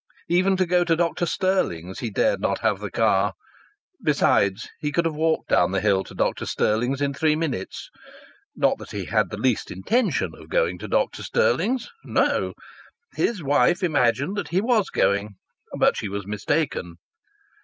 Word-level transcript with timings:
Even 0.29 0.57
to 0.57 0.65
go 0.65 0.83
to 0.83 0.95
Dr 0.95 1.27
Stirling's 1.27 1.99
he 1.99 2.09
dared 2.09 2.41
not 2.41 2.57
have 2.61 2.79
the 2.79 2.89
car. 2.89 3.33
Besides, 4.01 4.67
he 4.79 4.91
could 4.91 5.05
have 5.05 5.13
walked 5.13 5.49
down 5.49 5.73
the 5.73 5.79
hill 5.79 6.03
to 6.05 6.15
Dr. 6.15 6.47
Stirling's 6.47 7.01
in 7.01 7.13
three 7.13 7.35
minutes. 7.35 7.91
Not 8.55 8.79
that 8.79 8.89
he 8.93 9.05
had 9.05 9.29
the 9.29 9.37
least 9.37 9.69
intention 9.69 10.31
of 10.35 10.49
going 10.49 10.79
to 10.79 10.87
Dr. 10.87 11.21
Stirling's. 11.21 11.87
No! 12.03 12.55
His 13.13 13.43
wife 13.43 13.83
imagined 13.83 14.35
that 14.37 14.47
he 14.47 14.59
was 14.59 14.89
going. 14.89 15.35
But 15.77 15.95
she 15.97 16.09
was 16.09 16.25
mistaken. 16.25 16.95